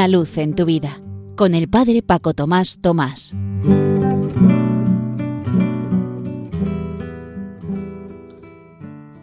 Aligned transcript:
Una 0.00 0.08
luz 0.08 0.38
en 0.38 0.54
tu 0.54 0.64
vida 0.64 0.98
con 1.36 1.54
el 1.54 1.68
Padre 1.68 2.00
Paco 2.00 2.32
Tomás 2.32 2.80
Tomás. 2.80 3.34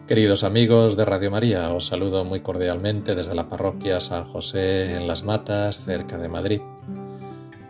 Queridos 0.06 0.44
amigos 0.44 0.96
de 0.96 1.04
Radio 1.04 1.32
María, 1.32 1.74
os 1.74 1.86
saludo 1.86 2.24
muy 2.24 2.42
cordialmente 2.42 3.16
desde 3.16 3.34
la 3.34 3.48
parroquia 3.48 3.98
San 3.98 4.22
José 4.22 4.94
en 4.94 5.08
Las 5.08 5.24
Matas, 5.24 5.84
cerca 5.84 6.16
de 6.16 6.28
Madrid. 6.28 6.60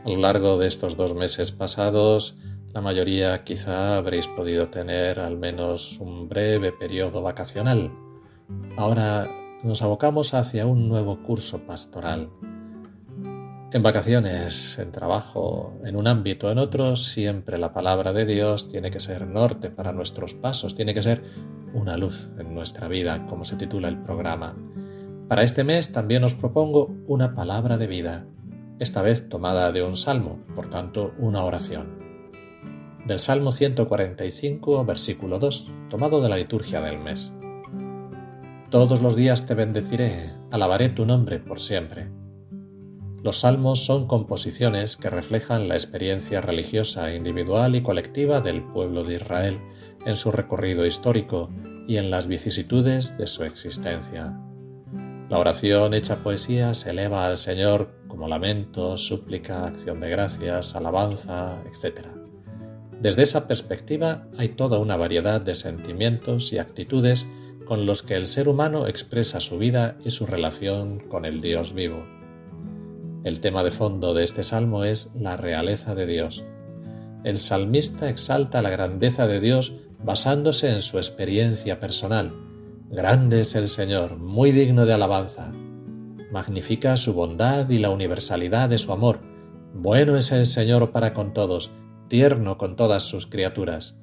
A 0.05 0.11
lo 0.11 0.19
largo 0.19 0.59
de 0.59 0.66
estos 0.66 0.95
dos 0.98 1.15
meses 1.15 1.51
pasados, 1.51 2.37
la 2.75 2.83
mayoría 2.83 3.43
quizá 3.43 3.97
habréis 3.97 4.29
podido 4.29 4.69
tener 4.69 5.19
al 5.19 5.38
menos 5.38 5.98
un 5.98 6.29
breve 6.29 6.73
periodo 6.73 7.23
vacacional. 7.23 7.91
Ahora 8.77 9.27
nos 9.62 9.80
abocamos 9.80 10.34
hacia 10.34 10.66
un 10.66 10.91
nuevo 10.91 11.23
curso 11.23 11.61
pastoral 11.61 12.29
en 13.71 13.83
vacaciones, 13.83 14.79
en 14.79 14.93
trabajo, 14.93 15.79
en 15.85 15.95
un 15.97 16.07
ámbito, 16.07 16.47
o 16.47 16.51
en 16.51 16.59
otro, 16.59 16.97
siempre 16.97 17.59
la 17.59 17.75
palabra 17.75 18.15
de 18.15 18.25
Dios 18.25 18.69
tiene 18.69 18.91
que 18.91 19.01
ser 19.01 19.27
norte 19.27 19.71
para 19.71 19.93
nuestros 19.93 20.33
pasos, 20.33 20.75
tiene 20.75 20.95
que 20.95 21.03
ser 21.03 21.23
una 21.75 21.99
luz 21.99 22.31
en 22.39 22.55
nuestra 22.55 22.89
vida, 22.89 23.27
como 23.27 23.45
se 23.45 23.57
titula 23.57 23.89
el 23.89 23.99
programa. 23.99 24.57
Para 25.29 25.43
este 25.43 25.65
mes 25.65 25.93
también 25.93 26.25
os 26.25 26.33
propongo 26.33 26.95
una 27.07 27.35
palabra 27.35 27.77
de 27.77 27.87
vida, 27.87 28.25
esta 28.79 29.03
vez 29.03 29.29
tomada 29.29 29.71
de 29.71 29.83
un 29.83 29.97
salmo, 29.97 30.39
por 30.55 30.71
tanto 30.71 31.13
una 31.19 31.45
oración. 31.45 31.99
Del 33.07 33.19
Salmo 33.19 33.53
145, 33.53 34.85
versículo 34.87 35.39
2, 35.39 35.71
tomado 35.91 36.23
de 36.23 36.29
la 36.30 36.37
liturgia 36.37 36.80
del 36.80 36.99
mes. 36.99 37.35
Todos 38.71 39.03
los 39.03 39.15
días 39.15 39.47
te 39.47 39.55
bendeciré, 39.55 40.30
alabaré 40.51 40.89
tu 40.89 41.05
nombre 41.05 41.39
por 41.39 41.61
siempre. 41.61 42.09
Los 43.23 43.41
salmos 43.41 43.85
son 43.85 44.07
composiciones 44.07 44.97
que 44.97 45.11
reflejan 45.11 45.69
la 45.69 45.74
experiencia 45.74 46.41
religiosa 46.41 47.13
individual 47.13 47.75
y 47.75 47.83
colectiva 47.83 48.41
del 48.41 48.63
pueblo 48.63 49.02
de 49.02 49.16
Israel 49.16 49.60
en 50.07 50.15
su 50.15 50.30
recorrido 50.30 50.87
histórico 50.87 51.51
y 51.88 51.97
en 51.97 52.10
las 52.10 52.29
vicisitudes 52.29 53.19
de 53.19 53.27
su 53.27 53.43
existencia. 53.43 54.38
La 55.29 55.38
oración 55.38 55.95
hecha 55.95 56.23
poesía 56.23 56.75
se 56.75 56.91
eleva 56.91 57.27
al 57.27 57.38
Señor 57.38 57.93
como 58.07 58.29
lamento, 58.29 58.97
súplica, 58.97 59.66
acción 59.66 60.01
de 60.01 60.10
gracias, 60.10 60.77
alabanza, 60.77 61.60
etc. 61.66 62.07
Desde 63.01 63.23
esa 63.23 63.49
perspectiva 63.49 64.28
hay 64.38 64.50
toda 64.50 64.78
una 64.78 64.97
variedad 64.97 65.41
de 65.41 65.55
sentimientos 65.55 66.53
y 66.53 66.59
actitudes 66.59 67.27
con 67.66 67.84
los 67.84 68.03
que 68.03 68.15
el 68.15 68.27
ser 68.27 68.49
humano 68.49 68.87
expresa 68.87 69.41
su 69.41 69.59
vida 69.59 69.97
y 70.05 70.10
su 70.10 70.25
relación 70.25 71.00
con 71.00 71.25
el 71.25 71.41
Dios 71.41 71.75
vivo. 71.75 72.18
El 73.25 73.41
tema 73.41 73.65
de 73.65 73.72
fondo 73.72 74.15
de 74.15 74.22
este 74.22 74.44
salmo 74.44 74.84
es 74.84 75.11
la 75.15 75.37
realeza 75.37 75.94
de 75.97 76.06
Dios. 76.06 76.44
El 77.25 77.37
salmista 77.37 78.09
exalta 78.09 78.62
la 78.62 78.71
grandeza 78.71 79.27
de 79.27 79.41
Dios 79.41 79.75
basándose 80.05 80.71
en 80.71 80.83
su 80.83 80.99
experiencia 80.99 81.81
personal. 81.81 82.31
Grande 82.91 83.41
es 83.41 83.56
el 83.56 83.66
Señor, 83.66 84.19
muy 84.19 84.53
digno 84.53 84.87
de 84.87 84.93
alabanza. 84.93 85.53
Magnifica 86.31 86.97
su 86.97 87.12
bondad 87.12 87.69
y 87.69 87.78
la 87.78 87.91
universalidad 87.91 88.69
de 88.69 88.78
su 88.78 88.93
amor. 88.93 89.19
Bueno 89.75 90.16
es 90.16 90.31
el 90.31 90.47
Señor 90.47 90.93
para 90.93 91.12
con 91.12 91.32
todos, 91.32 91.72
tierno 92.06 92.56
con 92.56 92.77
todas 92.77 93.03
sus 93.03 93.27
criaturas. 93.27 93.99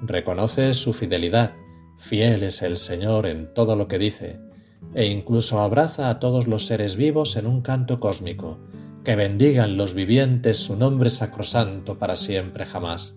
Reconoce 0.00 0.72
su 0.72 0.94
fidelidad, 0.94 1.52
fiel 1.98 2.42
es 2.42 2.62
el 2.62 2.76
Señor 2.76 3.26
en 3.26 3.52
todo 3.52 3.76
lo 3.76 3.88
que 3.88 3.98
dice 3.98 4.47
e 4.94 5.06
incluso 5.06 5.60
abraza 5.60 6.10
a 6.10 6.18
todos 6.18 6.46
los 6.46 6.66
seres 6.66 6.96
vivos 6.96 7.36
en 7.36 7.46
un 7.46 7.60
canto 7.60 8.00
cósmico, 8.00 8.58
que 9.04 9.16
bendigan 9.16 9.76
los 9.76 9.94
vivientes 9.94 10.58
su 10.58 10.76
nombre 10.76 11.10
sacrosanto 11.10 11.98
para 11.98 12.16
siempre 12.16 12.64
jamás. 12.64 13.16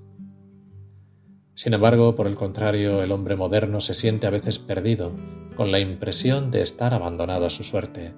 Sin 1.54 1.74
embargo, 1.74 2.16
por 2.16 2.28
el 2.28 2.36
contrario, 2.36 3.04
el 3.04 3.12
hombre 3.12 3.36
moderno 3.36 3.82
se 3.82 3.94
siente 3.94 4.28
a 4.28 4.30
veces 4.30 4.58
perdido, 4.58 5.12
con 5.56 5.72
la 5.72 5.80
impresión 5.80 6.50
de 6.50 6.62
estar 6.62 6.94
abandonado 6.94 7.46
a 7.46 7.50
su 7.50 7.64
suerte. 7.64 8.14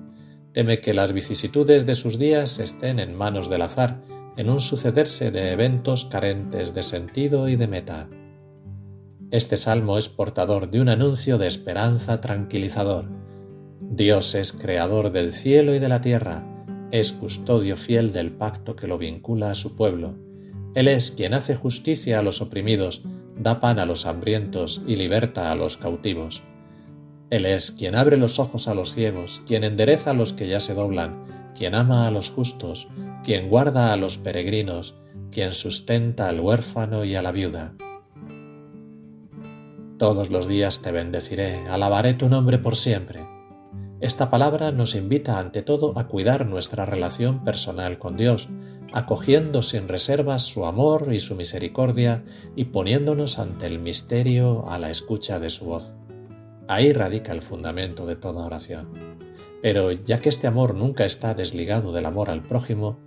Teme 0.53 0.81
que 0.81 0.93
las 0.93 1.13
vicisitudes 1.13 1.85
de 1.85 1.95
sus 1.95 2.19
días 2.19 2.59
estén 2.59 2.99
en 2.99 3.15
manos 3.15 3.49
del 3.49 3.63
azar, 3.63 4.01
en 4.37 4.49
un 4.49 4.59
sucederse 4.59 5.31
de 5.31 5.51
eventos 5.51 6.05
carentes 6.05 6.73
de 6.73 6.83
sentido 6.83 7.49
y 7.49 7.55
de 7.55 7.67
meta. 7.67 8.07
Este 9.31 9.57
salmo 9.57 9.97
es 9.97 10.09
portador 10.09 10.69
de 10.69 10.79
un 10.79 10.89
anuncio 10.89 11.39
de 11.39 11.47
esperanza 11.47 12.21
tranquilizador, 12.21 13.05
Dios 13.95 14.33
es 14.33 14.53
creador 14.53 15.11
del 15.11 15.31
cielo 15.31 15.75
y 15.75 15.77
de 15.77 15.87
la 15.87 16.01
tierra, 16.01 16.43
es 16.89 17.13
custodio 17.13 17.77
fiel 17.77 18.11
del 18.11 18.31
pacto 18.31 18.75
que 18.75 18.87
lo 18.87 18.97
vincula 18.97 19.51
a 19.51 19.55
su 19.55 19.75
pueblo. 19.75 20.15
Él 20.73 20.87
es 20.87 21.11
quien 21.11 21.35
hace 21.35 21.53
justicia 21.53 22.17
a 22.17 22.23
los 22.23 22.41
oprimidos, 22.41 23.03
da 23.37 23.59
pan 23.59 23.77
a 23.77 23.85
los 23.85 24.07
hambrientos 24.07 24.81
y 24.87 24.95
liberta 24.95 25.51
a 25.51 25.55
los 25.55 25.77
cautivos. 25.77 26.41
Él 27.29 27.45
es 27.45 27.69
quien 27.69 27.93
abre 27.93 28.17
los 28.17 28.39
ojos 28.39 28.67
a 28.67 28.73
los 28.73 28.95
ciegos, 28.95 29.43
quien 29.45 29.63
endereza 29.63 30.09
a 30.09 30.15
los 30.15 30.33
que 30.33 30.47
ya 30.47 30.59
se 30.59 30.73
doblan, 30.73 31.51
quien 31.55 31.75
ama 31.75 32.07
a 32.07 32.11
los 32.11 32.31
justos, 32.31 32.87
quien 33.23 33.47
guarda 33.47 33.93
a 33.93 33.95
los 33.95 34.17
peregrinos, 34.17 34.95
quien 35.29 35.51
sustenta 35.51 36.29
al 36.29 36.39
huérfano 36.39 37.05
y 37.05 37.13
a 37.13 37.21
la 37.21 37.31
viuda. 37.31 37.75
Todos 39.99 40.31
los 40.31 40.47
días 40.47 40.81
te 40.81 40.91
bendeciré, 40.91 41.67
alabaré 41.67 42.15
tu 42.15 42.27
nombre 42.27 42.57
por 42.57 42.75
siempre. 42.75 43.32
Esta 44.03 44.29
palabra 44.29 44.73
nos 44.73 44.95
invita 44.95 45.39
ante 45.39 45.61
todo 45.61 45.97
a 45.97 46.09
cuidar 46.09 46.45
nuestra 46.45 46.85
relación 46.85 47.45
personal 47.45 47.99
con 47.99 48.17
Dios, 48.17 48.49
acogiendo 48.91 49.61
sin 49.61 49.87
reservas 49.87 50.41
su 50.41 50.65
amor 50.65 51.13
y 51.13 51.21
su 51.21 51.35
misericordia 51.35 52.25
y 52.53 52.65
poniéndonos 52.65 53.39
ante 53.39 53.65
el 53.65 53.79
misterio 53.79 54.69
a 54.69 54.77
la 54.77 54.89
escucha 54.89 55.39
de 55.39 55.49
su 55.49 55.63
voz. 55.63 55.93
Ahí 56.67 56.91
radica 56.91 57.31
el 57.31 57.41
fundamento 57.41 58.05
de 58.05 58.17
toda 58.17 58.45
oración. 58.45 58.89
Pero 59.61 59.93
ya 59.93 60.19
que 60.19 60.27
este 60.27 60.47
amor 60.47 60.75
nunca 60.75 61.05
está 61.05 61.33
desligado 61.33 61.93
del 61.93 62.05
amor 62.05 62.29
al 62.29 62.43
prójimo, 62.43 62.99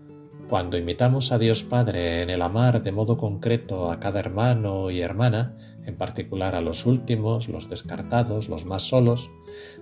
cuando 0.48 0.76
imitamos 0.76 1.32
a 1.32 1.38
Dios 1.38 1.64
Padre 1.64 2.22
en 2.22 2.30
el 2.30 2.42
amar 2.42 2.82
de 2.82 2.92
modo 2.92 3.16
concreto 3.16 3.90
a 3.90 3.98
cada 3.98 4.20
hermano 4.20 4.90
y 4.90 5.00
hermana, 5.00 5.56
en 5.86 5.96
particular 5.96 6.54
a 6.54 6.60
los 6.60 6.86
últimos, 6.86 7.48
los 7.48 7.68
descartados, 7.68 8.48
los 8.48 8.64
más 8.64 8.82
solos, 8.82 9.30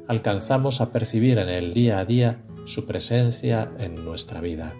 alcanzamos 0.08 0.80
a 0.80 0.92
percibir 0.92 1.38
en 1.38 1.48
el 1.48 1.74
día 1.74 1.98
a 1.98 2.04
día 2.04 2.42
su 2.64 2.86
presencia 2.86 3.72
en 3.78 4.04
nuestra 4.04 4.40
vida. 4.40 4.74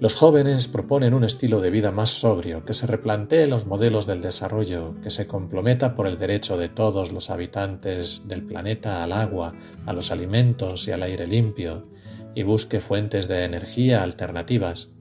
Los 0.00 0.14
jóvenes 0.14 0.66
proponen 0.66 1.14
un 1.14 1.22
estilo 1.22 1.60
de 1.60 1.70
vida 1.70 1.92
más 1.92 2.10
sobrio, 2.10 2.64
que 2.64 2.74
se 2.74 2.88
replantee 2.88 3.46
los 3.46 3.66
modelos 3.66 4.04
del 4.04 4.20
desarrollo, 4.20 4.96
que 5.00 5.10
se 5.10 5.28
comprometa 5.28 5.94
por 5.94 6.08
el 6.08 6.18
derecho 6.18 6.58
de 6.58 6.68
todos 6.68 7.12
los 7.12 7.30
habitantes 7.30 8.26
del 8.26 8.42
planeta 8.42 9.04
al 9.04 9.12
agua, 9.12 9.54
a 9.86 9.92
los 9.92 10.10
alimentos 10.10 10.88
y 10.88 10.90
al 10.90 11.04
aire 11.04 11.26
limpio, 11.28 11.86
y 12.34 12.42
busque 12.42 12.80
fuentes 12.80 13.28
de 13.28 13.44
energía 13.44 14.02
alternativas. 14.02 14.92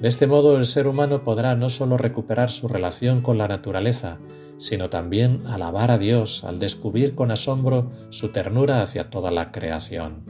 De 0.00 0.08
este 0.08 0.26
modo 0.26 0.56
el 0.56 0.66
ser 0.66 0.86
humano 0.86 1.22
podrá 1.22 1.54
no 1.54 1.70
solo 1.70 1.96
recuperar 1.96 2.50
su 2.50 2.68
relación 2.68 3.22
con 3.22 3.38
la 3.38 3.48
naturaleza, 3.48 4.18
sino 4.58 4.90
también 4.90 5.46
alabar 5.46 5.90
a 5.90 5.98
Dios 5.98 6.44
al 6.44 6.58
descubrir 6.58 7.14
con 7.14 7.30
asombro 7.30 7.90
su 8.10 8.30
ternura 8.30 8.82
hacia 8.82 9.10
toda 9.10 9.30
la 9.30 9.50
creación. 9.50 10.24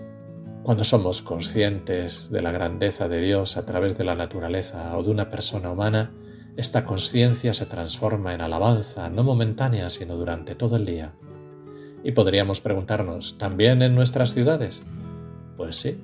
Cuando 0.63 0.85
somos 0.85 1.23
conscientes 1.23 2.31
de 2.31 2.41
la 2.41 2.51
grandeza 2.51 3.09
de 3.09 3.21
Dios 3.21 3.57
a 3.57 3.67
través 3.67 3.99
de 3.99 4.05
la 4.05 4.15
naturaleza 4.15 4.97
o 4.97 5.03
de 5.03 5.11
una 5.11 5.31
persona 5.31 5.71
humana, 5.71 6.13
esta 6.57 6.85
conciencia 6.85 7.53
se 7.53 7.67
transforma 7.67 8.33
en 8.33 8.41
alabanza, 8.41 9.11
no 9.11 9.25
momentánea, 9.25 9.91
sino 9.91 10.17
durante 10.17 10.55
todo 10.55 10.77
el 10.77 10.87
día. 10.87 11.13
Y 12.03 12.13
podríamos 12.13 12.61
preguntarnos, 12.61 13.39
¿también 13.39 13.83
en 13.83 13.95
nuestras 13.95 14.33
ciudades? 14.33 14.83
Pues 15.57 15.77
sí. 15.77 16.01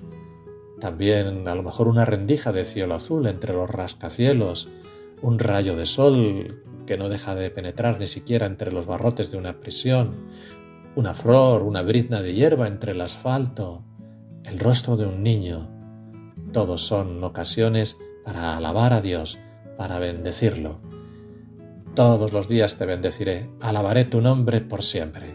También 0.80 1.46
a 1.46 1.54
lo 1.54 1.62
mejor 1.62 1.88
una 1.88 2.04
rendija 2.04 2.52
de 2.52 2.64
cielo 2.64 2.94
azul 2.94 3.26
entre 3.26 3.52
los 3.52 3.68
rascacielos, 3.68 4.68
un 5.22 5.38
rayo 5.38 5.76
de 5.76 5.86
sol 5.86 6.64
que 6.86 6.96
no 6.96 7.08
deja 7.08 7.34
de 7.34 7.50
penetrar 7.50 8.00
ni 8.00 8.06
siquiera 8.06 8.46
entre 8.46 8.72
los 8.72 8.86
barrotes 8.86 9.30
de 9.30 9.36
una 9.36 9.60
prisión, 9.60 10.28
una 10.96 11.14
flor, 11.14 11.62
una 11.62 11.82
brizna 11.82 12.22
de 12.22 12.34
hierba 12.34 12.66
entre 12.66 12.92
el 12.92 13.00
asfalto, 13.00 13.84
el 14.44 14.58
rostro 14.58 14.96
de 14.96 15.06
un 15.06 15.22
niño. 15.22 15.68
Todos 16.52 16.82
son 16.82 17.22
ocasiones 17.22 17.98
para 18.24 18.56
alabar 18.56 18.92
a 18.92 19.00
Dios, 19.00 19.38
para 19.76 19.98
bendecirlo. 19.98 20.80
Todos 21.94 22.32
los 22.32 22.48
días 22.48 22.76
te 22.76 22.86
bendeciré, 22.86 23.50
alabaré 23.60 24.04
tu 24.06 24.20
nombre 24.20 24.60
por 24.60 24.82
siempre. 24.82 25.29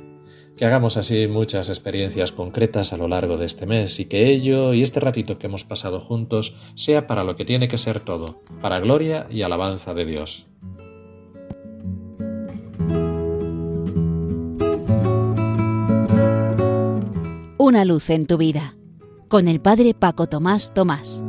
Que 0.57 0.66
hagamos 0.66 0.96
así 0.96 1.28
muchas 1.28 1.68
experiencias 1.68 2.31
concretas 2.31 2.94
a 2.94 2.98
lo 2.98 3.10
largo 3.10 3.38
de 3.38 3.46
este 3.46 3.66
mes 3.66 4.00
y 4.00 4.06
que 4.06 4.30
ello 4.30 4.74
y 4.74 4.84
este 4.84 5.02
ratito 5.02 5.38
que 5.38 5.48
hemos 5.48 5.66
pasado 5.66 6.00
juntos 6.00 6.56
sea 6.75 7.07
para 7.07 7.25
lo 7.25 7.36
que 7.36 7.44
tiene 7.44 7.68
que 7.68 7.78
ser 7.78 8.00
todo, 8.00 8.42
para 8.62 8.80
gloria 8.80 9.28
y 9.30 9.42
alabanza 9.42 9.94
de 9.94 10.06
Dios. 10.06 10.48
Una 17.58 17.84
luz 17.84 18.10
en 18.10 18.25
tu 18.25 18.38
vida, 18.38 18.75
con 19.28 19.50
el 19.50 19.60
Padre 19.60 19.94
Paco 19.94 20.28
Tomás 20.28 20.74
Tomás. 20.74 21.24